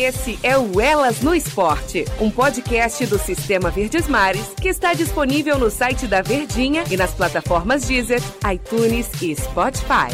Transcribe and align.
Esse 0.00 0.38
é 0.44 0.56
o 0.56 0.80
Elas 0.80 1.22
no 1.22 1.34
Esporte, 1.34 2.04
um 2.20 2.30
podcast 2.30 3.04
do 3.06 3.18
Sistema 3.18 3.68
Verdes 3.68 4.06
Mares 4.06 4.54
que 4.54 4.68
está 4.68 4.94
disponível 4.94 5.58
no 5.58 5.72
site 5.72 6.06
da 6.06 6.22
Verdinha 6.22 6.84
e 6.88 6.96
nas 6.96 7.12
plataformas 7.12 7.84
Deezer, 7.84 8.22
iTunes 8.48 9.10
e 9.20 9.34
Spotify. 9.34 10.06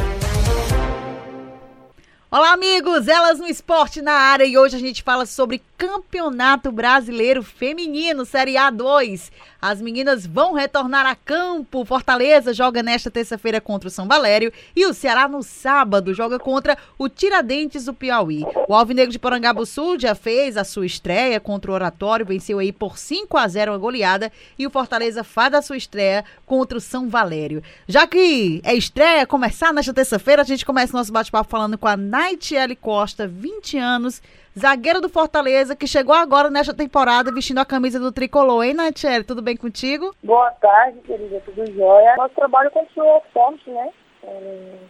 Olá, 2.31 2.55
amigos! 2.55 3.09
Elas 3.09 3.39
no 3.39 3.47
Esporte 3.47 4.01
na 4.01 4.15
área 4.15 4.47
e 4.47 4.57
hoje 4.57 4.75
a 4.75 4.81
gente 4.81 5.03
fala 5.03 5.27
sobre 5.27 5.63
Campeonato 5.87 6.73
Brasileiro 6.73 7.43
Feminino 7.43 8.25
Série 8.25 8.55
A2. 8.55 9.31
As 9.61 9.83
meninas 9.83 10.27
vão 10.27 10.55
retornar 10.55 11.05
a 11.05 11.15
campo. 11.15 11.85
Fortaleza 11.85 12.55
joga 12.55 12.83
nesta 12.83 13.11
terça-feira 13.11 13.61
contra 13.61 13.89
o 13.89 13.91
São 13.91 14.09
Valério 14.09 14.51
e 14.75 14.87
o 14.87 14.95
Ceará 14.95 15.29
no 15.29 15.43
sábado 15.43 16.15
joga 16.15 16.39
contra 16.39 16.79
o 16.97 17.07
Tiradentes 17.07 17.85
do 17.85 17.93
Piauí. 17.93 18.45
O 18.67 18.75
Alvinegro 18.75 19.13
de 19.13 19.19
Porangabuçu 19.19 19.99
já 19.99 20.15
fez 20.15 20.57
a 20.57 20.65
sua 20.65 20.87
estreia 20.87 21.39
contra 21.39 21.71
o 21.71 21.75
Oratório, 21.75 22.25
venceu 22.25 22.59
aí 22.59 22.73
por 22.73 22.97
5 22.97 23.37
a 23.37 23.47
0 23.47 23.75
a 23.75 23.79
goleada 23.79 24.33
e 24.59 24.67
o 24.67 24.71
Fortaleza 24.71 25.23
faz 25.23 25.53
a 25.53 25.61
sua 25.61 25.77
estreia 25.77 26.25
contra 26.47 26.79
o 26.79 26.81
São 26.81 27.11
Valério. 27.11 27.63
Já 27.87 28.07
que 28.07 28.63
é 28.65 28.75
estreia, 28.75 29.27
começar 29.27 29.71
nesta 29.71 29.93
terça-feira, 29.93 30.41
a 30.41 30.47
gente 30.47 30.65
começa 30.65 30.97
nosso 30.97 31.13
bate-papo 31.13 31.51
falando 31.51 31.77
com 31.77 31.87
a 31.87 31.97
Naitiele 31.97 32.75
Costa, 32.75 33.29
20 33.29 33.77
anos, 33.77 34.23
zagueira 34.59 35.01
do 35.01 35.09
Fortaleza, 35.09 35.75
que 35.75 35.87
chegou 35.87 36.15
agora 36.15 36.49
nesta 36.49 36.73
temporada 36.73 37.33
vestindo 37.33 37.59
a 37.59 37.65
camisa 37.65 37.99
do 37.99 38.13
tricolor, 38.13 38.65
hein, 38.65 38.75
Natiele? 38.75 39.25
Tudo 39.25 39.43
bem 39.43 39.57
contigo? 39.57 40.15
Boa 40.23 40.51
tarde, 40.53 41.01
querida, 41.01 41.43
tudo 41.45 41.67
jóia. 41.73 42.15
Nosso 42.17 42.35
trabalho 42.35 42.71
continua 42.71 43.21
forte, 43.33 43.69
né? 43.71 43.91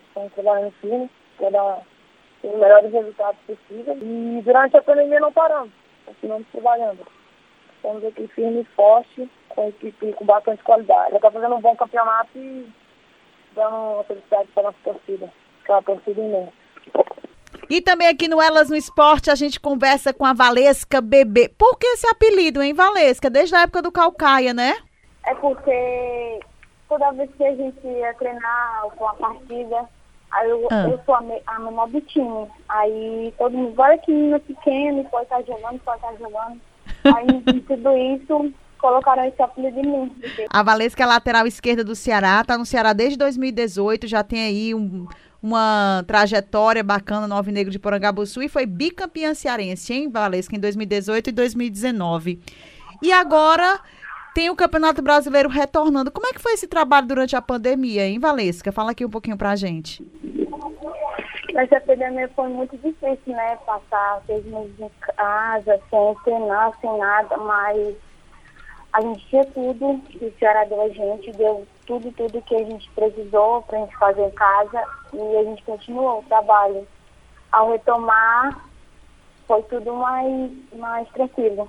Estamos 0.09 0.33
trabalhando 0.35 0.73
firme 0.81 1.11
para 1.39 1.51
dar 1.51 1.83
os 2.43 2.59
melhores 2.59 2.93
resultados 2.93 3.41
possíveis. 3.47 3.99
E 4.01 4.43
durante 4.45 4.77
a 4.77 4.83
pandemia 4.83 5.19
não 5.19 5.33
paramos, 5.33 5.73
continuamos 6.07 6.47
trabalhando. 6.53 7.07
Estamos 7.77 8.05
aqui 8.05 8.27
firme 8.29 8.61
e 8.61 8.75
forte, 8.77 9.31
com 9.49 9.69
equipe 9.69 10.13
com 10.13 10.25
bastante 10.25 10.63
qualidade. 10.63 11.11
Já 11.11 11.17
está 11.17 11.31
fazendo 11.31 11.55
um 11.55 11.61
bom 11.61 11.75
campeonato 11.77 12.31
e 12.37 12.67
dando 13.55 13.77
uma 13.77 14.05
felicidade 14.05 14.49
para 14.55 14.63
a 14.63 14.67
nossa 14.67 14.79
torcida, 14.85 15.33
que 15.65 15.71
é 15.71 15.75
uma 15.75 15.83
torcida 15.83 16.21
imensa. 16.21 16.64
E 17.69 17.81
também 17.81 18.09
aqui 18.09 18.29
no 18.29 18.41
Elas 18.41 18.69
no 18.69 18.77
Esporte 18.77 19.31
a 19.31 19.35
gente 19.35 19.59
conversa 19.59 20.13
com 20.13 20.25
a 20.25 20.33
Valesca 20.33 21.01
Bebê. 21.01 21.49
Por 21.49 21.79
que 21.79 21.87
esse 21.87 22.07
apelido, 22.07 22.63
hein, 22.63 22.75
Valesca? 22.75 23.31
Desde 23.31 23.55
a 23.55 23.63
época 23.63 23.83
do 23.83 23.93
Calcaia, 23.93 24.53
né? 24.53 24.75
É 25.27 25.35
porque 25.35 26.41
toda 26.89 27.13
vez 27.13 27.31
que 27.37 27.45
a 27.45 27.55
gente 27.55 27.87
ia 27.87 28.15
treinar 28.15 28.83
com 28.97 29.09
a 29.09 29.15
partida, 29.15 29.89
aí 30.31 30.51
eu, 30.51 30.69
ah. 30.71 30.89
eu 30.89 31.01
sou 31.05 31.15
a, 31.15 31.21
me, 31.21 31.41
a 31.47 31.59
menor 31.59 31.89
do 31.89 32.01
time. 32.03 32.47
Aí 32.69 33.35
todo 33.39 33.57
mundo, 33.57 33.81
olha 33.81 33.99
que 33.99 34.13
menina 34.13 34.39
pequena, 34.41 35.05
pode 35.05 35.25
estar 35.25 35.43
jogando, 35.43 35.81
pode 35.81 35.99
estar 35.99 36.15
jogando. 36.17 36.61
Aí 37.05 37.27
em 37.27 37.61
tudo 37.61 37.97
isso, 37.97 38.53
colocaram 38.79 39.25
esse 39.25 39.41
apelido 39.41 39.81
em 39.81 39.87
mim. 39.87 40.17
A 40.51 40.63
Valesca 40.63 41.03
é 41.03 41.07
lateral 41.07 41.47
esquerda 41.47 41.83
do 41.83 41.97
Ceará, 41.97 42.45
tá 42.45 42.59
no 42.59 42.67
Ceará 42.67 42.93
desde 42.93 43.17
2018, 43.17 44.07
já 44.07 44.23
tem 44.23 44.45
aí 44.45 44.75
um 44.75 45.07
uma 45.45 46.03
trajetória 46.07 46.83
bacana 46.83 47.29
no 47.29 47.35
Alvinegro 47.35 47.71
de 47.71 47.79
Porangabuçu 47.79 48.43
e 48.43 48.49
foi 48.49 48.65
bicampeã 48.65 49.35
cearense, 49.35 49.93
hein, 49.93 50.09
Valesca, 50.09 50.57
em 50.57 50.59
2018 50.59 51.29
e 51.29 51.33
2019. 51.33 52.41
E 53.03 53.13
agora 53.13 53.79
tem 54.35 54.49
o 54.49 54.57
Campeonato 54.57 55.03
Brasileiro 55.03 55.51
retornando. 55.51 56.11
Como 56.11 56.27
é 56.27 56.33
que 56.33 56.41
foi 56.41 56.55
esse 56.55 56.67
trabalho 56.67 57.07
durante 57.07 57.37
a 57.37 57.43
pandemia, 57.43 58.07
hein, 58.07 58.19
Valesca? 58.19 58.73
Fala 58.73 58.93
aqui 58.93 59.05
um 59.05 59.11
pouquinho 59.11 59.37
pra 59.37 59.55
gente. 59.55 60.03
Essa 61.55 61.79
pandemia 61.79 62.31
foi 62.35 62.49
muito 62.49 62.75
difícil, 62.79 63.19
né? 63.27 63.59
Passar 63.67 64.23
seis 64.27 64.47
meses 64.47 64.81
em 64.81 64.91
casa, 64.99 65.79
sem 65.91 66.15
treinar, 66.25 66.73
sem 66.81 66.99
nada, 66.99 67.37
mas 67.37 67.95
a 68.95 69.01
gente 69.03 69.29
tinha 69.29 69.45
tudo 69.45 69.89
o 69.91 70.33
Ceará 70.39 70.65
deu 70.65 70.81
a 70.81 70.89
gente, 70.89 71.31
deu 71.33 71.67
tudo, 71.87 72.11
tudo 72.13 72.43
que 72.43 72.55
a 72.55 72.65
gente 72.65 72.89
precisou 72.91 73.63
para 73.63 73.79
a 73.79 73.81
gente 73.83 73.97
fazer 73.97 74.27
em 74.27 74.31
casa 74.31 74.85
e 75.13 75.37
a 75.37 75.45
gente 75.45 75.63
continuou 75.63 76.21
o 76.21 76.25
trabalho. 76.25 76.87
Ao 77.51 77.71
retomar, 77.71 78.69
foi 79.47 79.63
tudo 79.65 79.95
mais, 79.95 80.51
mais 80.75 81.09
tranquilo. 81.11 81.69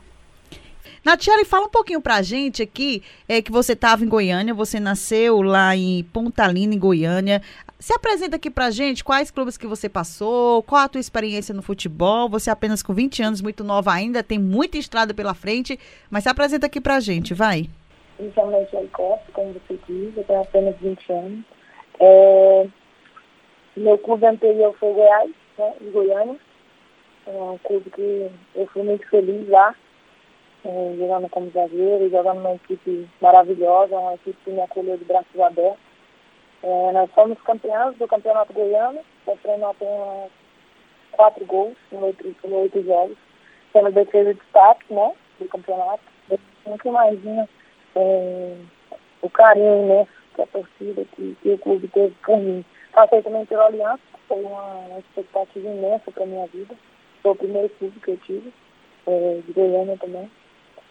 Natiele, 1.03 1.45
fala 1.45 1.67
um 1.67 1.69
pouquinho 1.69 2.01
pra 2.01 2.21
gente 2.23 2.63
aqui, 2.63 3.03
é 3.27 3.39
que 3.39 3.51
você 3.51 3.73
estava 3.73 4.03
em 4.03 4.07
Goiânia, 4.07 4.53
você 4.53 4.79
nasceu 4.79 5.41
lá 5.41 5.75
em 5.75 6.03
Pontalina, 6.03 6.73
em 6.73 6.79
Goiânia. 6.79 7.41
Se 7.79 7.93
apresenta 7.93 8.37
aqui 8.37 8.49
pra 8.49 8.71
gente 8.71 9.03
quais 9.03 9.29
clubes 9.29 9.57
que 9.57 9.67
você 9.67 9.87
passou, 9.87 10.63
qual 10.63 10.81
a 10.81 10.89
tua 10.89 11.01
experiência 11.01 11.53
no 11.53 11.61
futebol. 11.61 12.27
Você 12.29 12.49
é 12.49 12.53
apenas 12.53 12.81
com 12.81 12.93
20 12.93 13.21
anos, 13.21 13.41
muito 13.41 13.63
nova 13.63 13.93
ainda, 13.93 14.23
tem 14.23 14.39
muita 14.39 14.77
estrada 14.77 15.13
pela 15.13 15.35
frente, 15.35 15.79
mas 16.09 16.23
se 16.23 16.29
apresenta 16.29 16.65
aqui 16.65 16.81
pra 16.81 16.99
gente, 16.99 17.33
vai. 17.35 17.69
Inicialmente 18.17 18.75
Costa, 18.93 19.25
como 19.33 19.53
você 19.53 19.77
diz, 19.87 20.15
eu 20.15 20.23
tenho 20.23 20.41
apenas 20.41 20.75
20 20.77 21.11
anos. 21.11 21.45
É, 21.99 22.67
meu 23.75 23.97
clube 23.97 24.25
anterior 24.25 24.73
foi 24.79 24.93
Goiás, 24.93 25.31
né, 25.57 25.73
em 25.81 25.91
Goiânia. 25.91 26.37
É 27.27 27.31
um 27.31 27.57
clube 27.57 27.89
que 27.89 28.31
eu 28.55 28.67
fui 28.67 28.83
muito 28.83 29.07
feliz 29.09 29.49
lá, 29.49 29.75
é, 30.63 30.95
jogando 30.97 31.27
como 31.29 31.49
zagueiro, 31.51 32.09
jogando 32.09 32.37
numa 32.37 32.55
equipe 32.55 33.07
maravilhosa, 33.19 33.97
uma 33.97 34.13
equipe 34.13 34.37
que 34.45 34.51
me 34.51 34.61
acolheu 34.61 34.97
de 34.97 35.05
braços 35.05 35.39
abertos. 35.39 35.79
É, 36.63 36.91
nós 36.93 37.11
fomos 37.11 37.39
campeões 37.41 37.97
do 37.97 38.07
Campeonato 38.07 38.53
Goiano, 38.53 38.99
sofrendo 39.25 39.65
apenas 39.65 40.31
quatro 41.11 41.45
gols 41.45 41.75
em 41.91 41.97
oito, 41.97 42.27
em 42.27 42.53
oito 42.53 42.81
jogos, 42.83 43.17
sendo 43.73 43.91
defesa 43.91 44.33
de 44.33 44.39
destaque 44.39 44.93
né, 44.93 45.13
do 45.39 45.47
campeonato. 45.47 46.03
Eu 46.29 46.39
nunca 46.65 46.87
imagino 46.87 47.49
é, 47.95 48.55
o 49.21 49.29
carinho 49.29 49.83
imenso 49.83 50.11
que 50.35 50.41
a 50.41 50.47
torcida, 50.47 51.05
que, 51.15 51.37
que 51.41 51.49
o 51.49 51.57
clube 51.57 51.87
teve 51.87 52.13
por 52.23 52.37
mim. 52.37 52.63
Passei 52.91 53.21
também 53.21 53.45
pela 53.45 53.65
Aliança, 53.65 54.01
foi 54.27 54.41
uma, 54.43 54.61
uma 54.61 54.99
expectativa 54.99 55.67
imensa 55.67 56.11
para 56.11 56.23
a 56.23 56.27
minha 56.27 56.47
vida. 56.47 56.75
Foi 57.21 57.31
o 57.31 57.35
primeiro 57.35 57.69
clube 57.69 57.99
que 57.99 58.11
eu 58.11 58.17
tive, 58.17 58.53
é, 59.07 59.39
de 59.45 59.53
Goiânia 59.53 59.97
também. 59.97 60.29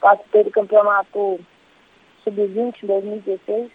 Participei 0.01 0.45
do 0.45 0.51
campeonato 0.51 1.41
Sub-20 2.25 2.83
em 2.83 2.87
2016, 2.87 3.71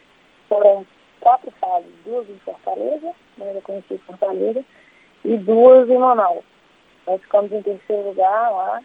foram 0.48 0.86
quatro 1.20 1.52
fases, 1.60 1.92
duas 2.06 2.28
em 2.30 2.38
Fortaleza, 2.40 3.14
né, 3.38 3.54
eu 3.56 3.62
conheci 3.62 3.98
Fortaleza, 4.00 4.64
e 5.24 5.38
duas 5.38 5.90
em 5.90 5.98
Manaus. 5.98 6.44
Nós 7.06 7.22
ficamos 7.22 7.52
em 7.52 7.62
terceiro 7.62 8.10
lugar 8.10 8.52
lá, 8.52 8.82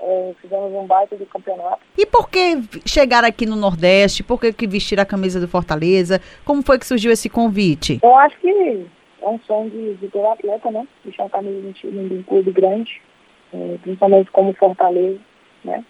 é, 0.00 0.34
fizemos 0.40 0.72
um 0.72 0.86
baita 0.86 1.16
de 1.16 1.26
campeonato. 1.26 1.80
E 1.96 2.06
por 2.06 2.30
que 2.30 2.58
chegar 2.86 3.24
aqui 3.24 3.46
no 3.46 3.56
Nordeste? 3.56 4.22
Por 4.22 4.40
que, 4.40 4.52
que 4.52 4.66
vestir 4.66 4.98
a 4.98 5.04
camisa 5.04 5.38
do 5.38 5.48
Fortaleza? 5.48 6.20
Como 6.44 6.62
foi 6.62 6.78
que 6.78 6.86
surgiu 6.86 7.12
esse 7.12 7.28
convite? 7.28 8.00
Eu 8.02 8.14
acho 8.16 8.38
que 8.38 8.86
é 9.22 9.28
um 9.28 9.38
sonho 9.40 9.70
de, 9.70 9.94
de 9.94 10.08
todo 10.08 10.26
atleta, 10.26 10.70
né? 10.70 10.86
Deixar 11.04 11.24
a 11.24 11.30
camisa 11.30 11.72
de 11.72 11.86
um 11.86 12.08
de 12.08 12.14
um 12.14 12.22
clube 12.22 12.50
grande, 12.50 13.00
é, 13.52 13.76
principalmente 13.82 14.30
como 14.30 14.54
Fortaleza, 14.54 15.20
né? 15.64 15.84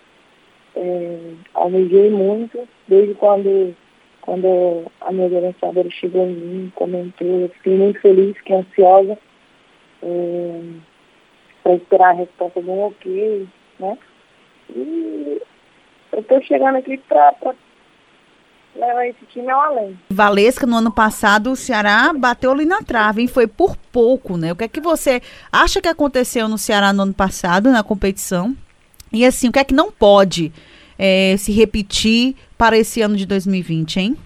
É, 0.74 1.18
almejei 1.54 2.10
muito, 2.10 2.68
desde 2.86 3.14
quando 3.14 3.74
quando 4.20 4.84
a 5.00 5.10
minha 5.10 5.28
gerenciadora 5.28 5.90
chegou 5.90 6.26
em 6.26 6.34
mim, 6.34 6.72
comentou, 6.76 7.26
eu 7.26 7.48
fiquei 7.48 7.76
muito 7.76 8.00
feliz, 8.00 8.36
fiquei 8.36 8.56
ansiosa 8.56 9.18
é, 10.02 10.60
para 11.62 11.74
esperar 11.74 12.10
a 12.10 12.18
resposta 12.18 12.62
de 12.62 12.68
um 12.68 12.82
ok, 12.84 13.48
né? 13.80 13.98
E 14.74 15.42
eu 16.12 16.20
estou 16.20 16.42
chegando 16.42 16.76
aqui 16.76 16.96
para 16.98 17.34
levar 18.74 19.06
esse 19.06 19.24
time 19.26 19.50
ao 19.50 19.60
além. 19.60 19.98
Valesca, 20.10 20.66
no 20.66 20.76
ano 20.76 20.92
passado, 20.92 21.50
o 21.50 21.56
Ceará 21.56 22.12
bateu 22.12 22.52
ali 22.52 22.64
na 22.64 22.82
trave, 22.82 23.22
hein? 23.22 23.28
Foi 23.28 23.46
por 23.46 23.76
pouco, 23.76 24.36
né? 24.36 24.52
O 24.52 24.56
que 24.56 24.64
é 24.64 24.68
que 24.68 24.80
você 24.80 25.20
acha 25.50 25.80
que 25.80 25.88
aconteceu 25.88 26.48
no 26.48 26.58
Ceará 26.58 26.92
no 26.92 27.02
ano 27.02 27.14
passado, 27.14 27.70
na 27.70 27.82
competição? 27.82 28.56
E 29.12 29.24
assim, 29.24 29.48
o 29.48 29.52
que 29.52 29.58
é 29.58 29.64
que 29.64 29.74
não 29.74 29.90
pode 29.90 30.52
é, 30.98 31.36
se 31.36 31.50
repetir 31.52 32.36
para 32.56 32.76
esse 32.76 33.02
ano 33.02 33.16
de 33.16 33.26
2020, 33.26 33.96
hein? 33.96 34.16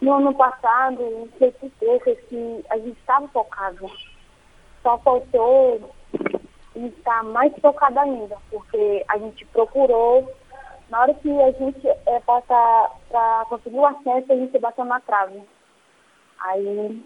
No 0.00 0.14
ano 0.14 0.34
passado, 0.34 1.00
não 1.00 1.28
sei 1.38 1.52
por 1.52 1.70
que 1.78 2.64
a 2.70 2.76
gente 2.76 2.98
estava 2.98 3.28
focado. 3.28 3.88
Só 4.82 4.98
faltou 4.98 5.94
estar 6.74 7.22
mais 7.24 7.52
focado 7.60 7.98
ainda, 8.00 8.36
porque 8.50 9.04
a 9.08 9.18
gente 9.18 9.44
procurou, 9.46 10.30
na 10.88 11.00
hora 11.00 11.14
que 11.14 11.30
a 11.42 11.52
gente 11.52 11.86
é, 11.86 12.20
passar 12.20 12.90
para 13.08 13.46
conseguir 13.48 13.76
o 13.76 13.86
acesso, 13.86 14.32
a 14.32 14.36
gente 14.36 14.58
bateu 14.58 14.84
na 14.84 15.00
trave. 15.00 15.42
Aí 16.40 17.04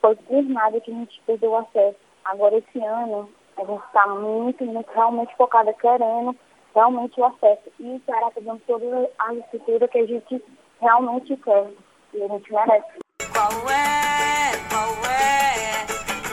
foi 0.00 0.14
por 0.16 0.42
nada 0.44 0.80
que 0.80 0.90
a 0.90 0.94
gente 0.94 1.20
perdeu 1.26 1.50
o 1.50 1.56
acesso. 1.56 1.98
Agora 2.24 2.56
esse 2.56 2.78
ano 2.84 3.28
a 3.56 3.64
gente 3.64 3.84
está 3.86 4.06
muito, 4.06 4.64
muito 4.64 4.90
realmente 4.92 5.34
focada, 5.36 5.72
querendo 5.72 6.36
realmente 6.74 7.18
o 7.18 7.24
acesso. 7.24 7.72
E 7.80 7.96
o 7.96 8.02
Ceará 8.04 8.28
está 8.28 8.40
dando 8.40 8.60
toda 8.66 9.10
a 9.18 9.34
estrutura 9.34 9.88
que 9.88 9.98
a 9.98 10.06
gente 10.06 10.44
realmente 10.80 11.36
quer 11.38 11.70
e 12.12 12.22
a 12.22 12.28
gente 12.28 12.52
merece. 12.52 12.98
Qual 13.32 13.70
é, 13.70 14.52
qual 14.68 14.90
é? 15.10 15.86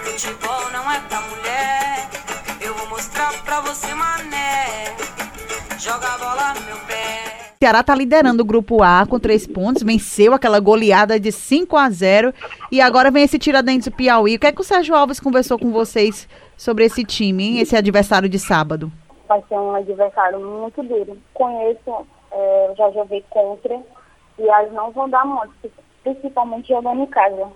Futebol 0.04 0.72
não 0.72 0.92
é 0.92 1.00
pra 1.08 1.22
mulher. 1.22 1.93
Pra 3.08 3.62
você, 3.62 3.94
mané. 3.94 4.96
Joga 5.80 6.08
a 6.08 6.18
bola 6.18 6.54
no 6.54 6.62
meu 6.62 6.78
pé. 6.88 7.54
Ceará 7.60 7.80
está 7.80 7.96
liderando 7.96 8.44
o 8.44 8.46
grupo 8.46 8.84
A 8.84 9.06
com 9.06 9.20
três 9.20 9.48
pontos, 9.48 9.84
venceu 9.84 10.34
aquela 10.34 10.60
goleada 10.60 11.18
de 11.20 11.32
5 11.32 11.78
a 11.78 11.90
0 11.90 12.34
e 12.70 12.82
agora 12.82 13.10
vem 13.10 13.24
esse 13.24 13.40
Tiradentes 13.40 13.88
do 13.88 13.96
Piauí. 13.96 14.36
O 14.36 14.40
que 14.40 14.48
é 14.48 14.52
que 14.52 14.60
o 14.60 14.66
Sérgio 14.66 14.94
Alves 14.94 15.20
conversou 15.20 15.58
com 15.58 15.72
vocês 15.72 16.28
sobre 16.58 16.84
esse 16.84 17.06
time, 17.06 17.44
hein? 17.44 17.60
esse 17.60 17.76
adversário 17.76 18.28
de 18.28 18.38
sábado? 18.38 18.92
Vai 19.30 19.42
ser 19.48 19.56
um 19.56 19.76
adversário 19.76 20.40
muito 20.40 20.84
duro. 20.84 21.18
Conheço, 21.34 22.06
é, 22.32 22.74
já 22.78 22.92
joguei 22.92 23.24
contra 23.30 23.80
e 24.38 24.44
elas 24.44 24.74
não 24.74 24.92
vão 24.92 25.10
dar 25.10 25.26
mole, 25.26 25.52
principalmente 26.04 26.68
jogando 26.68 27.04
em 27.04 27.08
casa. 27.08 27.48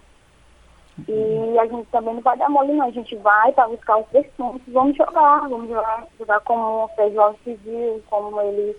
E 1.07 1.59
a 1.59 1.65
gente 1.67 1.85
também 1.91 2.15
não 2.15 2.21
vai 2.21 2.38
dar 2.38 2.49
mole 2.49 2.73
não, 2.73 2.88
a 2.88 2.91
gente 2.91 3.15
vai 3.17 3.51
para 3.51 3.67
buscar 3.67 3.97
os 3.97 4.07
três 4.07 4.25
pontos, 4.35 4.61
vamos 4.67 4.97
jogar, 4.97 5.47
vamos 5.47 5.69
jogar, 5.69 6.07
jogar 6.17 6.39
como 6.39 6.61
o 6.85 7.21
Alves 7.21 7.39
pediu, 7.45 8.01
como 8.09 8.41
ele 8.41 8.75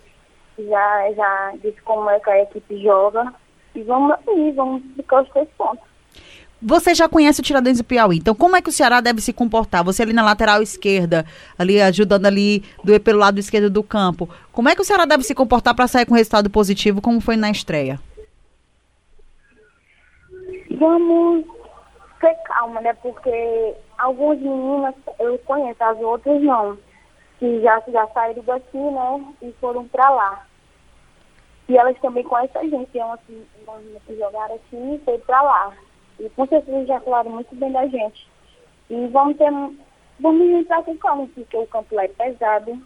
já, 0.59 1.13
já 1.13 1.53
disse 1.63 1.81
como 1.83 2.11
é 2.11 2.19
que 2.19 2.31
a 2.31 2.43
equipe 2.43 2.83
joga. 2.83 3.33
E 3.75 3.83
vamos 3.83 4.17
aí, 4.27 4.53
vamos 4.53 4.83
ficar 4.97 5.23
os 5.23 5.29
três 5.31 5.49
pontos. 5.57 5.87
Você 6.61 6.93
já 6.93 7.09
conhece 7.09 7.41
o 7.41 7.45
Tiradentes 7.45 7.79
do 7.79 7.85
Piauí, 7.85 8.19
então 8.19 8.35
como 8.35 8.57
é 8.57 8.61
que 8.61 8.69
o 8.69 8.73
Ceará 8.73 9.01
deve 9.01 9.21
se 9.21 9.33
comportar? 9.33 9.85
Você 9.85 10.03
ali 10.03 10.13
na 10.13 10.25
lateral 10.25 10.61
esquerda, 10.61 11.25
ali 11.57 11.81
ajudando 11.81 12.27
ali 12.27 12.65
do, 12.83 12.99
pelo 12.99 13.21
lado 13.21 13.39
esquerdo 13.39 13.71
do 13.71 13.81
campo. 13.81 14.29
Como 14.51 14.69
é 14.69 14.75
que 14.75 14.81
o 14.81 14.85
Ceará 14.85 15.05
deve 15.05 15.23
se 15.23 15.37
comportar 15.37 15.73
para 15.73 15.87
sair 15.87 16.05
com 16.05 16.15
resultado 16.15 16.51
positivo, 16.51 17.01
como 17.01 17.21
foi 17.21 17.37
na 17.37 17.49
estreia? 17.49 18.01
Vamos 20.73 21.45
ter 22.21 22.35
calma, 22.45 22.81
né? 22.81 22.93
Porque 22.95 23.75
algumas 23.97 24.39
meninas 24.39 24.95
eu 25.19 25.39
conheço, 25.41 25.83
as 25.83 25.99
outras 26.01 26.41
não. 26.43 26.79
Que 27.39 27.61
já, 27.61 27.83
já 27.89 28.07
saíram 28.09 28.43
daqui, 28.45 28.79
né? 28.79 29.35
E 29.43 29.53
foram 29.61 29.87
para 29.89 30.11
lá. 30.11 30.47
E 31.69 31.77
elas 31.77 31.99
também 32.01 32.25
conhecem 32.25 32.61
a 32.61 32.65
gente. 32.65 32.91
Tem 32.91 33.03
umas 33.03 33.21
que 34.07 34.17
jogaram 34.17 34.55
aqui 34.55 34.77
e 34.77 35.01
foi 35.05 35.19
para 35.19 35.43
lá. 35.43 35.73
E 36.19 36.29
com 36.31 36.47
certeza 36.47 36.87
já 36.87 37.01
falaram 37.01 37.31
muito 37.31 37.55
bem 37.55 37.71
da 37.71 37.87
gente. 37.87 38.27
E 38.91 39.07
vamos 39.09 39.37
ter. 39.37 39.51
Vamos 40.21 40.49
entrar 40.49 40.83
com 40.83 40.97
calma, 40.97 41.29
porque 41.33 41.57
o 41.57 41.67
campo 41.67 41.95
lá 41.95 42.05
é 42.05 42.09
pesado. 42.09 42.81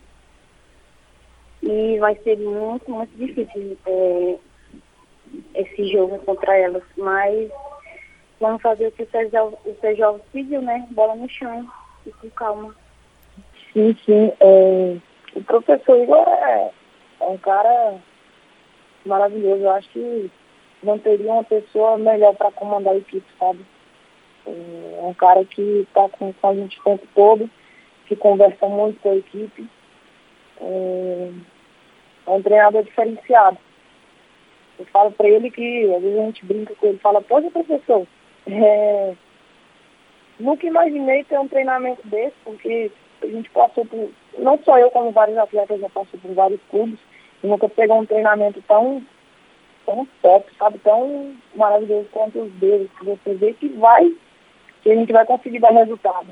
E 1.63 1.99
vai 1.99 2.15
ser 2.17 2.37
muito, 2.39 2.91
muito 2.91 3.17
difícil 3.17 3.79
é, 3.87 4.39
esse 5.55 5.93
jogo 5.93 6.19
contra 6.19 6.59
elas. 6.59 6.83
Mas 6.99 7.51
vamos 8.43 8.61
fazer 8.61 8.89
o 8.89 8.93
que 8.93 9.05
o 9.05 9.77
Sérgio 9.81 10.21
pediu, 10.33 10.61
né? 10.61 10.85
Bola 10.91 11.15
no 11.15 11.29
chão 11.29 11.65
e 12.05 12.11
com 12.11 12.29
calma. 12.31 12.75
Sim, 13.73 13.97
sim. 14.05 14.33
É, 14.41 14.97
o 15.37 15.45
professor 15.45 15.97
Igor 15.97 16.29
é, 16.29 16.71
é 17.21 17.25
um 17.25 17.39
cara 17.39 17.95
maravilhoso. 19.07 19.63
Eu 19.63 19.71
acho 19.71 19.89
que 19.91 20.31
não 20.83 20.99
teria 20.99 21.33
uma 21.33 21.45
pessoa 21.45 21.97
melhor 21.97 22.35
para 22.35 22.51
comandar 22.51 22.95
a 22.95 22.99
equipe, 22.99 23.25
sabe? 23.39 23.65
É 24.45 25.01
um 25.03 25.15
cara 25.15 25.45
que 25.45 25.87
está 25.87 26.09
com, 26.09 26.33
com, 26.33 26.49
a 26.49 26.55
gente 26.55 26.81
o 26.81 26.83
tempo 26.83 27.07
todo, 27.15 27.49
que 28.07 28.17
conversa 28.17 28.67
muito 28.67 29.01
com 29.01 29.13
a 29.13 29.17
equipe. 29.17 29.69
É, 30.61 31.31
é 32.27 32.31
um 32.31 32.43
treinador 32.43 32.83
diferenciado. 32.83 33.57
Eu 34.81 34.85
falo 34.87 35.13
para 35.13 35.29
ele 35.29 35.49
que, 35.49 35.95
às 35.95 36.03
vezes 36.03 36.19
a 36.19 36.25
gente 36.25 36.45
brinca 36.45 36.75
com 36.75 36.89
ele, 36.89 36.99
fala, 36.99 37.23
pode 37.23 37.49
professor, 37.51 38.05
é, 38.47 39.15
nunca 40.39 40.67
imaginei 40.67 41.25
ter 41.25 41.39
um 41.39 41.49
treinamento 41.49 42.07
desse, 42.07 42.37
porque 42.45 42.91
a 43.23 43.27
gente 43.27 43.49
passou 43.51 43.85
por, 43.87 44.11
não 44.39 44.59
só 44.65 44.79
eu, 44.79 44.91
como 44.91 45.13
vários 45.13 45.39
atletas 45.39 45.81
já 45.81 45.89
passou 45.89 46.19
por 46.21 46.35
vários 46.35 46.61
clubes, 46.71 46.99
e 47.43 47.47
nunca 47.47 47.69
pegou 47.69 47.99
um 47.99 48.07
treinamento 48.07 48.63
tão, 48.63 49.03
tão 49.87 50.07
top, 50.21 50.51
sabe, 50.59 50.79
tão 50.81 51.35
maravilhoso 51.55 52.09
quanto 52.13 52.41
os 52.41 52.53
deles, 52.55 52.91
que 52.99 53.05
você 53.05 53.35
vê 53.35 53.53
que 53.55 53.69
vai, 53.69 54.13
que 54.83 54.91
a 54.91 54.95
gente 54.95 55.13
vai 55.13 55.25
conseguir 55.25 55.61
dar 55.61 55.73
resultado. 55.73 56.29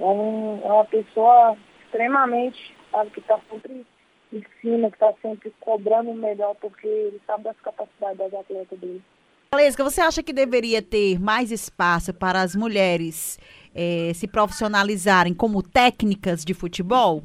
É, 0.00 0.04
um, 0.04 0.60
é 0.64 0.72
uma 0.72 0.84
pessoa 0.84 1.56
extremamente, 1.84 2.74
sabe, 2.90 3.10
que 3.10 3.20
está 3.20 3.38
sempre 3.50 3.86
em 4.32 4.44
cima, 4.60 4.90
que 4.90 4.96
está 4.96 5.12
sempre 5.22 5.52
cobrando 5.60 6.10
o 6.10 6.14
melhor, 6.14 6.54
porque 6.60 6.86
ele 6.86 7.20
sabe 7.26 7.44
das 7.44 7.58
capacidades 7.60 8.18
das 8.18 8.34
atletas 8.34 8.78
dele. 8.78 9.02
Valesca, 9.50 9.82
você 9.82 10.02
acha 10.02 10.22
que 10.22 10.32
deveria 10.32 10.82
ter 10.82 11.18
mais 11.18 11.50
espaço 11.50 12.12
para 12.12 12.42
as 12.42 12.54
mulheres 12.54 13.38
eh, 13.74 14.12
se 14.14 14.28
profissionalizarem 14.28 15.32
como 15.32 15.62
técnicas 15.62 16.44
de 16.44 16.52
futebol 16.52 17.22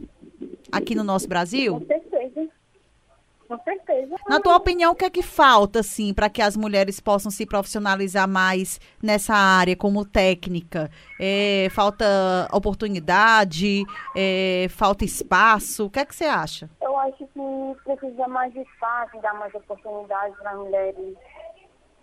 aqui 0.72 0.96
no 0.96 1.04
nosso 1.04 1.28
Brasil? 1.28 1.82
Com 1.82 1.86
certeza. 1.86 2.50
Com 3.46 3.60
certeza. 3.62 4.16
Na 4.30 4.40
tua 4.40 4.56
opinião, 4.56 4.94
o 4.94 4.96
que 4.96 5.04
é 5.04 5.10
que 5.10 5.22
falta, 5.22 5.82
assim, 5.82 6.14
para 6.14 6.30
que 6.30 6.42
as 6.42 6.56
mulheres 6.56 7.02
possam 7.02 7.30
se 7.30 7.46
profissionalizar 7.46 8.28
mais 8.28 8.80
nessa 9.02 9.36
área 9.36 9.76
como 9.76 10.06
técnica? 10.06 10.90
É, 11.20 11.68
falta 11.72 12.06
oportunidade? 12.54 13.84
É, 14.16 14.68
falta 14.70 15.04
espaço? 15.04 15.88
O 15.88 15.90
que 15.90 16.00
é 16.00 16.06
que 16.06 16.16
você 16.16 16.24
acha? 16.24 16.70
Eu 16.82 16.98
acho 17.00 17.18
que 17.18 17.84
precisa 17.84 18.28
mais 18.30 18.56
espaço, 18.56 19.20
dar 19.22 19.34
mais 19.34 19.54
oportunidade 19.54 20.34
para 20.38 20.56
mulheres 20.56 21.16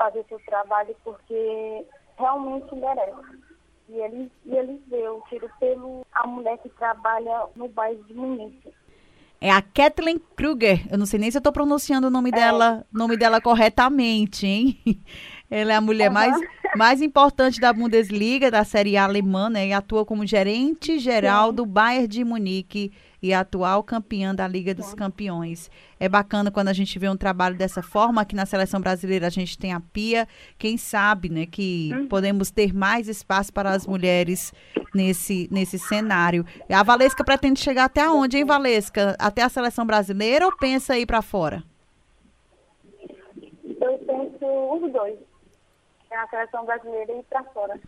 fazer 0.00 0.25
seu 0.31 0.41
trabalho, 0.47 0.97
porque 1.05 1.85
realmente 2.19 2.75
merece. 2.75 3.50
E 3.91 3.99
ele, 3.99 4.32
e 4.47 4.56
ele 4.56 4.81
deu 4.87 5.23
tiro 5.29 5.50
pelo 5.61 6.06
a 6.12 6.26
mulher 6.26 6.56
que 6.58 6.70
trabalha 6.70 7.49
no 7.55 7.69
bairro 7.69 8.02
de 8.05 8.14
Munique. 8.14 8.73
É 9.38 9.50
a 9.50 9.61
Kathleen 9.61 10.19
Kruger. 10.37 10.87
Eu 10.91 10.97
não 10.97 11.05
sei 11.05 11.19
nem 11.19 11.31
se 11.31 11.37
eu 11.37 11.41
estou 11.41 11.52
pronunciando 11.52 12.06
o 12.06 12.11
nome 12.11 12.31
é. 12.31 12.32
dela, 12.32 12.87
nome 12.91 13.17
dela 13.17 13.41
corretamente, 13.41 14.47
hein? 14.47 14.81
Ela 15.50 15.73
é 15.73 15.76
a 15.76 15.81
mulher 15.81 16.08
uhum. 16.08 16.14
mais, 16.14 16.41
mais 16.76 17.03
importante 17.03 17.61
da 17.61 17.73
Bundesliga, 17.73 18.50
da 18.50 18.64
Série 18.64 18.96
A 18.96 19.05
alemã, 19.05 19.50
né? 19.50 19.69
E 19.69 19.73
atua 19.73 20.06
como 20.06 20.25
gerente 20.25 20.99
geral 20.99 21.49
Sim. 21.49 21.56
do 21.56 21.67
Bayern 21.67 22.06
de 22.06 22.25
Munique 22.25 22.93
e 23.22 23.34
atual 23.34 23.82
campeã 23.82 24.34
da 24.34 24.46
Liga 24.49 24.75
dos 24.75 24.94
Campeões. 24.94 25.70
É 25.99 26.08
bacana 26.08 26.50
quando 26.50 26.69
a 26.69 26.72
gente 26.72 26.99
vê 26.99 27.08
um 27.08 27.17
trabalho 27.17 27.56
dessa 27.56 27.82
forma. 27.82 28.22
Aqui 28.22 28.34
na 28.34 28.46
seleção 28.46 28.81
brasileira 28.81 29.26
a 29.26 29.31
gente 29.31 29.58
tem 29.58 29.72
a 29.72 29.81
Pia. 29.81 30.26
Quem 30.58 30.76
sabe, 30.76 31.28
né, 31.28 31.46
que 31.46 31.90
hum. 31.94 32.08
podemos 32.08 32.50
ter 32.50 32.72
mais 32.72 33.08
espaço 33.08 33.52
para 33.52 33.70
as 33.70 33.87
mulheres 33.87 34.52
nesse, 34.94 35.49
nesse 35.50 35.78
cenário. 35.78 36.44
A 36.69 36.82
Valesca 36.82 37.25
pretende 37.25 37.61
chegar 37.61 37.84
até 37.84 38.08
onde, 38.08 38.39
hein, 38.39 38.44
Valesca? 38.44 39.17
Até 39.19 39.43
a 39.43 39.48
seleção 39.48 39.86
brasileira 39.86 40.46
ou 40.46 40.56
pensa 40.56 40.98
ir 40.98 41.06
para 41.06 41.22
fora? 41.22 41.62
Eu 43.65 43.98
penso 43.98 44.46
os 44.46 44.93
dois. 44.93 45.19
É 46.10 46.17
a 46.17 46.27
seleção 46.29 46.65
brasileira 46.65 47.12
e 47.12 47.19
ir 47.20 47.24
para 47.24 47.44
fora. 47.44 47.81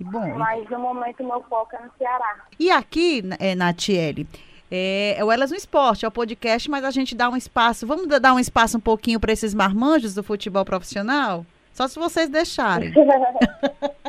Que 0.00 0.04
bom. 0.04 0.34
Mas 0.38 0.66
no 0.70 0.78
momento 0.78 1.22
meu 1.22 1.42
foco 1.42 1.76
é 1.76 1.78
no 1.84 1.90
Ceará. 1.98 2.36
E 2.58 2.70
aqui, 2.70 3.22
é, 3.38 3.54
Natiele, 3.54 4.26
é, 4.70 5.14
é 5.18 5.22
o 5.22 5.30
Elas 5.30 5.50
no 5.50 5.56
Esporte, 5.58 6.06
é 6.06 6.08
o 6.08 6.10
podcast, 6.10 6.70
mas 6.70 6.86
a 6.86 6.90
gente 6.90 7.14
dá 7.14 7.28
um 7.28 7.36
espaço. 7.36 7.86
Vamos 7.86 8.06
dar 8.06 8.32
um 8.32 8.38
espaço 8.38 8.78
um 8.78 8.80
pouquinho 8.80 9.20
para 9.20 9.30
esses 9.30 9.52
marmanjos 9.52 10.14
do 10.14 10.22
futebol 10.22 10.64
profissional? 10.64 11.44
Só 11.74 11.86
se 11.86 11.98
vocês 11.98 12.30
deixarem. 12.30 12.94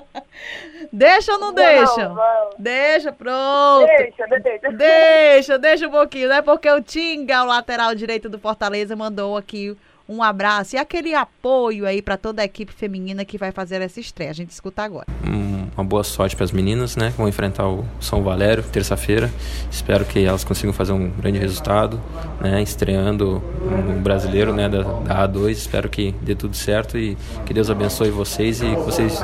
deixa 0.94 1.34
ou 1.34 1.40
não, 1.40 1.48
não 1.48 1.56
deixa? 1.56 2.08
Não. 2.08 2.50
Deixa, 2.58 3.12
pronto. 3.12 3.86
Deixa, 3.86 4.28
deixa. 4.28 4.72
Deixa, 4.72 5.60
deixa 5.60 5.88
um 5.90 5.92
pouquinho, 5.92 6.30
né? 6.30 6.42
Porque 6.42 6.72
o 6.72 6.82
Tinga, 6.82 7.44
o 7.44 7.48
lateral 7.48 7.94
direito 7.94 8.30
do 8.30 8.40
Fortaleza, 8.40 8.96
mandou 8.96 9.36
aqui 9.36 9.76
um 10.08 10.24
abraço 10.24 10.76
e 10.76 10.80
aquele 10.80 11.14
apoio 11.14 11.86
aí 11.86 12.02
para 12.02 12.18
toda 12.18 12.42
a 12.42 12.46
equipe 12.46 12.72
feminina 12.72 13.26
que 13.26 13.38
vai 13.38 13.52
fazer 13.52 13.82
essa 13.82 14.00
estreia. 14.00 14.32
A 14.32 14.34
gente 14.34 14.52
escuta 14.52 14.84
agora. 14.84 15.08
Hum, 15.28 15.51
uma 15.82 15.88
boa 15.88 16.04
sorte 16.04 16.36
para 16.36 16.46
as 16.46 16.52
meninas, 16.52 16.96
né? 16.96 17.12
Que 17.12 17.18
vão 17.18 17.28
enfrentar 17.28 17.68
o 17.68 17.84
São 18.00 18.24
Valério 18.24 18.64
terça-feira. 18.64 19.32
Espero 19.70 20.06
que 20.06 20.24
elas 20.24 20.44
consigam 20.44 20.72
fazer 20.72 20.94
um 20.94 21.10
grande 21.10 21.40
resultado, 21.40 22.00
né? 22.40 22.62
Estreando 22.62 23.44
um 23.90 24.02
brasileiro, 24.02 24.54
né? 24.54 24.70
Da, 24.70 24.84
da 24.84 25.28
A2. 25.28 25.52
Espero 25.52 25.90
que 25.90 26.12
dê 26.22 26.36
tudo 26.36 26.56
certo 26.56 26.98
e 26.98 27.18
que 27.46 27.54
Deus 27.54 27.70
abençoe 27.70 28.12
vocês 28.12 28.62
e 28.62 28.70
que 28.70 28.82
vocês 28.82 29.20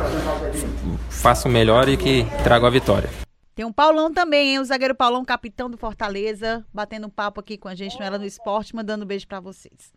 façam 1.09 1.49
melhor 1.51 1.87
e 1.87 1.95
que 1.95 2.25
tragam 2.43 2.67
a 2.67 2.71
vitória. 2.71 3.09
Tem 3.55 3.65
um 3.65 3.71
Paulão 3.71 4.13
também, 4.13 4.51
hein? 4.51 4.59
O 4.59 4.65
zagueiro 4.65 4.93
Paulão, 4.93 5.23
capitão 5.23 5.69
do 5.69 5.77
Fortaleza, 5.77 6.63
batendo 6.73 7.07
um 7.07 7.09
papo 7.09 7.39
aqui 7.39 7.57
com 7.57 7.67
a 7.67 7.75
gente 7.75 7.97
no 7.97 8.05
Ela 8.05 8.17
no 8.17 8.25
Esporte, 8.25 8.75
mandando 8.75 9.03
um 9.03 9.07
beijo 9.07 9.27
para 9.27 9.39
vocês. 9.39 9.93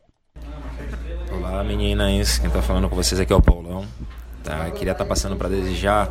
Olá 1.32 1.62
meninas, 1.62 2.38
quem 2.38 2.48
está 2.48 2.62
falando 2.62 2.88
com 2.88 2.96
vocês 2.96 3.20
aqui 3.20 3.32
é 3.32 3.36
o 3.36 3.42
Paulão. 3.42 3.86
Tá? 4.50 4.68
Queria 4.72 4.90
estar 4.90 5.04
tá 5.04 5.08
passando 5.08 5.36
para 5.36 5.48
desejar 5.48 6.10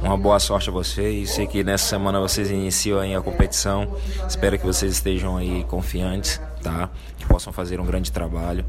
uma 0.00 0.16
boa 0.16 0.38
sorte 0.38 0.68
a 0.68 0.72
vocês. 0.72 1.30
Sei 1.30 1.48
que 1.48 1.64
nessa 1.64 1.84
semana 1.88 2.20
vocês 2.20 2.48
iniciam 2.48 3.00
aí 3.00 3.12
a 3.12 3.20
competição. 3.20 3.96
Espero 4.28 4.56
que 4.56 4.64
vocês 4.64 4.92
estejam 4.92 5.36
aí 5.36 5.64
confiantes, 5.64 6.40
tá? 6.62 6.88
Que 7.18 7.26
possam 7.26 7.52
fazer 7.52 7.80
um 7.80 7.84
grande 7.84 8.12
trabalho. 8.12 8.64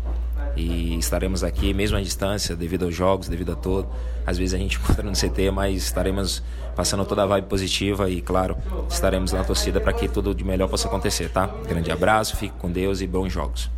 e 0.55 0.97
estaremos 0.97 1.43
aqui, 1.43 1.73
mesmo 1.73 1.97
à 1.97 2.01
distância, 2.01 2.55
devido 2.55 2.85
aos 2.85 2.95
jogos, 2.95 3.27
devido 3.27 3.51
a 3.51 3.55
tudo. 3.55 3.87
Às 4.25 4.37
vezes 4.39 4.55
a 4.55 4.57
gente 4.57 4.77
encontra 4.81 5.03
no 5.03 5.13
CT, 5.13 5.51
mas 5.51 5.83
estaremos 5.83 6.41
passando 6.75 7.05
toda 7.05 7.21
a 7.21 7.25
vibe 7.27 7.45
positiva 7.45 8.09
e, 8.09 8.19
claro, 8.19 8.57
estaremos 8.89 9.31
na 9.31 9.43
torcida 9.43 9.79
para 9.79 9.93
que 9.93 10.07
tudo 10.07 10.33
de 10.33 10.43
melhor 10.43 10.67
possa 10.67 10.87
acontecer, 10.87 11.29
tá? 11.29 11.47
Grande 11.67 11.91
abraço, 11.91 12.35
fique 12.35 12.55
com 12.57 12.71
Deus 12.71 12.99
e 12.99 13.05
bons 13.05 13.31
jogos. 13.31 13.69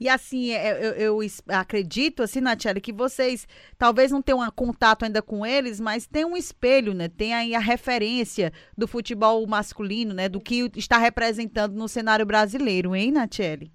E 0.00 0.08
assim, 0.08 0.52
é, 0.52 0.72
eu, 0.72 1.18
eu, 1.18 1.18
acredito, 1.48 2.22
assim, 2.22 2.40
Natiele, 2.40 2.80
que 2.80 2.92
vocês 2.92 3.48
talvez 3.76 4.12
não 4.12 4.22
tenham 4.22 4.48
contato 4.52 5.04
ainda 5.04 5.20
com 5.20 5.44
eles, 5.44 5.80
mas 5.80 6.06
tem 6.06 6.24
um 6.24 6.36
espelho, 6.36 6.94
né? 6.94 7.08
Tem 7.08 7.34
aí 7.34 7.54
a 7.54 7.58
referência 7.58 8.52
do 8.76 8.86
futebol 8.86 9.44
masculino, 9.46 10.14
né? 10.14 10.28
Do 10.28 10.40
que 10.40 10.70
está 10.76 10.98
representando 10.98 11.74
no 11.74 11.88
cenário 11.88 12.24
brasileiro, 12.24 12.94
hein, 12.94 13.10
Natiele? 13.10 13.72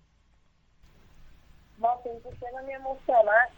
Nossa, 1.77 2.07
isso 2.07 2.29
chega 2.39 2.59
a 2.59 2.63
me 2.63 2.71
emocionar. 2.71 3.51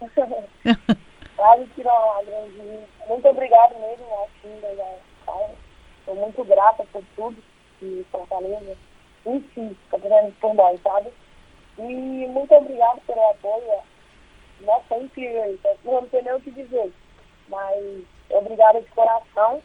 Quase 1.35 1.67
tirou 1.75 1.93
uma 1.93 2.23
grande. 2.23 2.87
Muito 3.07 3.27
obrigado 3.27 3.79
mesmo, 3.79 4.05
assim, 4.23 4.59
da 4.61 5.45
Estou 5.99 6.15
muito 6.15 6.43
grata 6.45 6.85
por 6.91 7.03
tudo 7.15 7.37
que 7.79 8.05
Fortaleza, 8.11 8.77
enfim, 9.25 9.75
está 9.83 9.99
fazendo 9.99 10.31
por 10.39 10.53
nós, 10.53 10.79
sabe? 10.81 11.11
E 11.77 12.27
muito 12.27 12.53
obrigado 12.53 13.01
pelo 13.01 13.29
apoio. 13.31 13.81
Nossa, 14.61 14.95
é 14.95 15.03
incrível. 15.03 15.59
Eu 15.63 16.01
não 16.01 16.09
sei 16.09 16.21
nem 16.21 16.33
o 16.33 16.41
que 16.41 16.51
dizer. 16.51 16.91
Mas 17.49 18.03
obrigado 18.29 18.81
de 18.81 18.89
coração. 18.91 19.61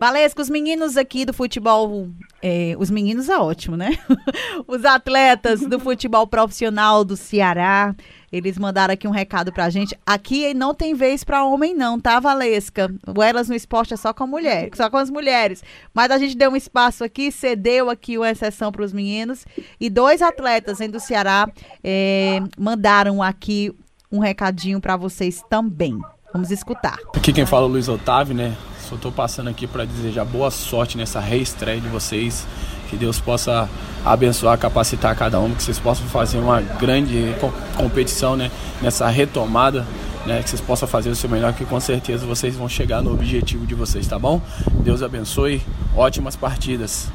Valesca, 0.00 0.42
os 0.42 0.50
meninos 0.50 0.96
aqui 0.96 1.24
do 1.24 1.32
futebol, 1.32 2.08
é, 2.42 2.74
os 2.78 2.90
meninos 2.90 3.28
é 3.28 3.38
ótimo, 3.38 3.76
né? 3.76 3.98
os 4.66 4.84
atletas 4.84 5.60
do 5.60 5.78
futebol 5.78 6.26
profissional 6.26 7.04
do 7.04 7.16
Ceará, 7.16 7.94
eles 8.32 8.58
mandaram 8.58 8.92
aqui 8.92 9.06
um 9.06 9.12
recado 9.12 9.52
pra 9.52 9.70
gente. 9.70 9.96
Aqui 10.04 10.52
não 10.52 10.74
tem 10.74 10.94
vez 10.94 11.24
para 11.24 11.44
homem 11.44 11.74
não, 11.74 12.00
tá, 12.00 12.18
Valesca? 12.20 12.92
O 13.06 13.22
Elas 13.22 13.48
no 13.48 13.54
Esporte 13.54 13.94
é 13.94 13.96
só 13.96 14.12
com 14.12 14.24
a 14.24 14.26
mulher, 14.26 14.68
só 14.74 14.90
com 14.90 14.96
as 14.96 15.08
mulheres. 15.08 15.62
Mas 15.94 16.10
a 16.10 16.18
gente 16.18 16.36
deu 16.36 16.50
um 16.50 16.56
espaço 16.56 17.04
aqui, 17.04 17.30
cedeu 17.30 17.88
aqui 17.88 18.18
uma 18.18 18.30
exceção 18.30 18.72
para 18.72 18.82
os 18.82 18.92
meninos. 18.92 19.46
E 19.80 19.88
dois 19.88 20.20
atletas 20.20 20.80
hein, 20.80 20.90
do 20.90 21.00
Ceará 21.00 21.48
é, 21.82 22.40
mandaram 22.58 23.22
aqui 23.22 23.72
um 24.10 24.18
recadinho 24.18 24.80
para 24.80 24.96
vocês 24.96 25.42
também. 25.48 25.98
Vamos 26.32 26.50
escutar. 26.50 26.98
Aqui 27.14 27.32
quem 27.32 27.46
fala 27.46 27.66
é 27.66 27.68
o 27.68 27.70
Luiz 27.70 27.88
Otávio, 27.88 28.34
né? 28.34 28.54
Só 28.88 28.96
estou 28.96 29.10
passando 29.10 29.48
aqui 29.48 29.66
para 29.66 29.86
desejar 29.86 30.26
boa 30.26 30.50
sorte 30.50 30.98
nessa 30.98 31.18
reestreia 31.18 31.80
de 31.80 31.88
vocês. 31.88 32.46
Que 32.90 32.96
Deus 32.96 33.18
possa 33.18 33.68
abençoar, 34.04 34.58
capacitar 34.58 35.16
cada 35.16 35.40
um, 35.40 35.54
que 35.54 35.62
vocês 35.62 35.78
possam 35.78 36.06
fazer 36.06 36.36
uma 36.36 36.60
grande 36.60 37.34
competição 37.76 38.36
né, 38.36 38.50
nessa 38.82 39.08
retomada, 39.08 39.86
né, 40.26 40.42
que 40.42 40.50
vocês 40.50 40.60
possam 40.60 40.86
fazer 40.86 41.08
o 41.08 41.16
seu 41.16 41.30
melhor, 41.30 41.54
que 41.54 41.64
com 41.64 41.80
certeza 41.80 42.26
vocês 42.26 42.54
vão 42.54 42.68
chegar 42.68 43.00
no 43.02 43.12
objetivo 43.12 43.66
de 43.66 43.74
vocês, 43.74 44.06
tá 44.06 44.18
bom? 44.18 44.40
Deus 44.82 45.02
abençoe, 45.02 45.62
ótimas 45.96 46.36
partidas. 46.36 47.08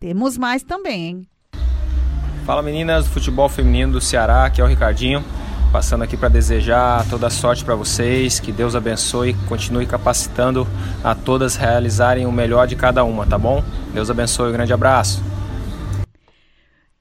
Temos 0.00 0.36
mais 0.36 0.64
também, 0.64 1.06
hein? 1.06 1.26
Fala 2.44 2.62
meninas 2.62 3.04
do 3.04 3.10
futebol 3.12 3.48
feminino 3.48 3.92
do 3.92 4.00
Ceará, 4.00 4.44
aqui 4.46 4.60
é 4.60 4.64
o 4.64 4.66
Ricardinho. 4.66 5.24
Passando 5.70 6.02
aqui 6.02 6.16
para 6.16 6.30
desejar 6.30 7.06
toda 7.10 7.28
sorte 7.28 7.62
para 7.62 7.74
vocês, 7.74 8.40
que 8.40 8.50
Deus 8.50 8.74
abençoe, 8.74 9.34
continue 9.46 9.86
capacitando 9.86 10.66
a 11.04 11.14
todas 11.14 11.56
realizarem 11.56 12.24
o 12.24 12.32
melhor 12.32 12.66
de 12.66 12.74
cada 12.74 13.04
uma, 13.04 13.26
tá 13.26 13.36
bom? 13.36 13.62
Deus 13.92 14.10
abençoe, 14.10 14.48
um 14.48 14.52
grande 14.52 14.72
abraço. 14.72 15.22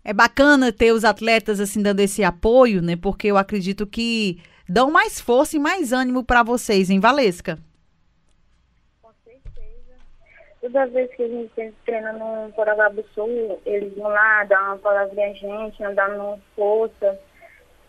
É 0.03 0.11
bacana 0.11 0.73
ter 0.73 0.91
os 0.91 1.05
atletas 1.05 1.61
assim 1.61 1.81
dando 1.81 2.01
esse 2.01 2.25
apoio, 2.25 2.81
né? 2.81 2.97
Porque 2.97 3.27
eu 3.27 3.37
acredito 3.37 3.87
que 3.87 4.41
dão 4.67 4.91
mais 4.91 5.17
força 5.17 5.55
e 5.55 5.59
mais 5.59 5.93
ânimo 5.93 6.21
para 6.21 6.43
vocês, 6.43 6.89
hein, 6.89 6.99
Valesca? 6.99 7.57
Com 9.01 9.11
certeza. 9.23 9.95
Toda 10.61 10.87
vez 10.87 11.09
que 11.15 11.23
a 11.23 11.27
gente 11.27 11.73
treina 11.85 12.11
no 12.11 12.51
Poragá 12.51 12.89
do 12.89 13.03
Sul, 13.15 13.61
eles 13.65 13.95
vão 13.95 14.09
lá, 14.09 14.43
dar 14.43 14.61
uma 14.61 14.77
palavrinha 14.77 15.29
a 15.29 15.33
gente, 15.33 15.81
dando 15.95 16.37
força 16.53 17.17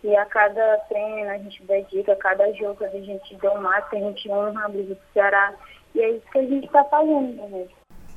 e 0.02 0.16
a 0.16 0.24
cada 0.26 0.78
treino 0.88 1.30
a 1.30 1.38
gente 1.38 1.62
dedica, 1.64 2.12
a 2.12 2.16
cada 2.16 2.52
jogo 2.52 2.84
a 2.84 2.88
gente 2.88 3.36
dá 3.36 3.52
um 3.52 3.60
máximo, 3.60 4.04
a 4.04 4.08
gente 4.08 4.30
honra 4.30 4.64
a 4.64 4.68
brisa 4.68 4.94
do 4.94 5.00
Ceará. 5.12 5.54
E 5.94 6.00
é 6.00 6.10
isso 6.10 6.30
que 6.30 6.38
a 6.38 6.42
gente 6.42 6.66
está 6.66 6.84
fazendo, 6.84 7.48
né? 7.48 7.66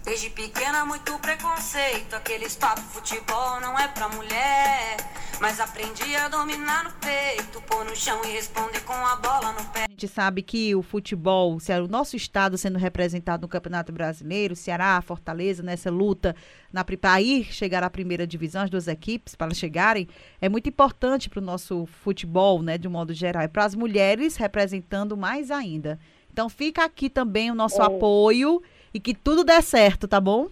Desde 0.03 0.31
pequena, 0.31 0.84
muito 0.84 1.17
preconceito. 1.20 2.15
Aqueles 2.15 2.55
papo 2.55 2.81
futebol 2.81 3.60
não 3.62 3.77
é 3.77 3.88
pra 3.88 4.10
mulher. 4.10 4.98
Mas 5.39 5.60
aprendi 5.60 6.15
a 6.15 6.27
dominar 6.27 6.84
no 6.84 6.91
peito, 6.93 7.62
pôr 7.63 7.86
no 7.86 7.96
chão 7.96 8.20
e 8.25 8.27
responder 8.27 8.79
com 8.81 8.93
a 8.93 9.15
bola 9.15 9.51
no 9.53 9.63
pé. 9.72 9.86
A 9.86 9.91
gente 9.91 10.08
sabe 10.08 10.41
que 10.41 10.75
o 10.75 10.84
futebol, 10.84 11.58
o 11.58 11.88
nosso 11.88 12.15
estado 12.15 12.58
sendo 12.58 12.77
representado 12.77 13.41
no 13.41 13.48
Campeonato 13.48 13.91
Brasileiro, 13.91 14.55
Ceará, 14.55 15.01
Fortaleza, 15.01 15.63
nessa 15.63 15.89
luta 15.89 16.36
na, 16.72 16.84
para 16.84 17.22
ir 17.22 17.46
chegar 17.46 17.84
à 17.84 17.89
primeira 17.89 18.25
divisão, 18.27 18.63
as 18.63 18.70
duas 18.70 18.88
equipes, 18.88 19.36
para 19.36 19.53
chegarem, 19.53 20.08
é 20.39 20.48
muito 20.48 20.70
importante 20.70 21.29
para 21.29 21.39
o 21.39 21.43
nosso 21.43 21.88
futebol, 21.88 22.62
né, 22.62 22.77
de 22.77 22.88
um 22.88 22.91
modo 22.91 23.13
geral. 23.13 23.43
E 23.43 23.48
para 23.48 23.65
as 23.65 23.74
mulheres, 23.74 24.36
representando 24.36 25.17
mais 25.17 25.50
ainda. 25.50 26.00
Então 26.31 26.50
fica 26.50 26.86
aqui 26.86 27.10
também 27.10 27.51
o 27.51 27.55
nosso 27.55 27.81
é. 27.81 27.86
apoio 27.86 28.62
e 28.93 29.00
que 29.00 29.13
tudo 29.13 29.43
dê 29.43 29.62
certo, 29.62 30.07
tá 30.07 30.19
bom? 30.19 30.50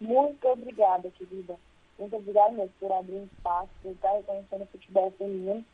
Muito 0.00 0.46
obrigada, 0.48 1.10
querida. 1.10 1.56
Muito 1.98 2.16
obrigada 2.16 2.52
mesmo 2.52 2.72
por 2.78 2.92
abrir 2.92 3.24
espaço, 3.24 3.70
por 3.82 3.92
estar 3.92 4.12
reconhecendo 4.12 4.62
o 4.62 4.66
futebol 4.66 5.10
feminino. 5.12 5.64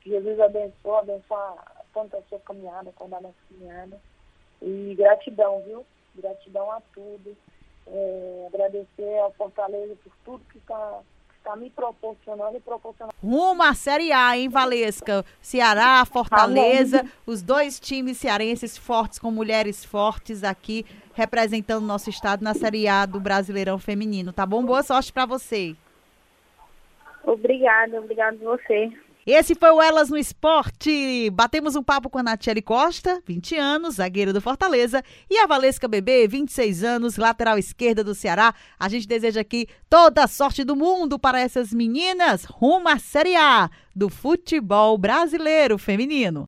Que 0.00 0.10
Jesus 0.10 0.38
abençoe, 0.38 0.98
abençoe 1.00 1.58
tanto 1.94 2.16
a 2.16 2.22
sua 2.28 2.38
caminhada 2.40 2.92
quanto 2.94 3.14
a 3.14 3.20
nossa 3.20 3.34
caminhada. 3.48 4.00
E 4.60 4.94
gratidão, 4.96 5.62
viu? 5.62 5.86
Gratidão 6.14 6.70
a 6.70 6.80
tudo. 6.92 7.36
É, 7.86 8.48
agradecer 8.48 9.18
ao 9.20 9.32
Fortaleza 9.32 9.96
por 10.02 10.12
tudo 10.24 10.44
que 10.50 10.58
está 10.58 11.00
está 11.46 11.54
me 11.54 11.70
proporcionando 11.70 12.56
e 12.56 12.60
proporcionando. 12.60 13.14
Rumo 13.22 13.62
à 13.62 13.72
Série 13.72 14.10
A, 14.10 14.36
hein, 14.36 14.48
Valesca? 14.48 15.24
Ceará, 15.40 16.04
Fortaleza, 16.04 17.00
Amém. 17.00 17.12
os 17.24 17.40
dois 17.40 17.78
times 17.78 18.18
cearenses 18.18 18.76
fortes, 18.76 19.20
com 19.20 19.30
mulheres 19.30 19.84
fortes 19.84 20.42
aqui, 20.42 20.84
representando 21.14 21.84
o 21.84 21.86
nosso 21.86 22.10
estado 22.10 22.42
na 22.42 22.52
Série 22.52 22.88
A 22.88 23.06
do 23.06 23.20
Brasileirão 23.20 23.78
Feminino, 23.78 24.32
tá 24.32 24.44
bom? 24.44 24.64
Boa 24.64 24.82
sorte 24.82 25.12
para 25.12 25.24
você. 25.24 25.76
Obrigada, 27.22 27.98
obrigado 28.00 28.38
você. 28.38 28.92
Esse 29.26 29.56
foi 29.56 29.72
o 29.72 29.82
Elas 29.82 30.08
no 30.08 30.16
Esporte. 30.16 31.30
Batemos 31.30 31.74
um 31.74 31.82
papo 31.82 32.08
com 32.08 32.16
a 32.16 32.22
Natiele 32.22 32.62
Costa, 32.62 33.20
20 33.26 33.56
anos, 33.56 33.96
zagueira 33.96 34.32
do 34.32 34.40
Fortaleza, 34.40 35.02
e 35.28 35.36
a 35.36 35.48
Valesca 35.48 35.88
Bebê, 35.88 36.28
26 36.28 36.84
anos, 36.84 37.16
lateral 37.16 37.58
esquerda 37.58 38.04
do 38.04 38.14
Ceará. 38.14 38.54
A 38.78 38.88
gente 38.88 39.08
deseja 39.08 39.40
aqui 39.40 39.66
toda 39.90 40.22
a 40.22 40.28
sorte 40.28 40.62
do 40.62 40.76
mundo 40.76 41.18
para 41.18 41.40
essas 41.40 41.72
meninas 41.72 42.44
rumo 42.44 42.88
à 42.88 43.00
Série 43.00 43.34
A 43.34 43.68
do 43.96 44.08
futebol 44.08 44.96
brasileiro 44.96 45.76
feminino. 45.76 46.44